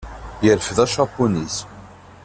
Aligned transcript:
Yerfed 0.43 0.77
acapun-is. 0.83 1.57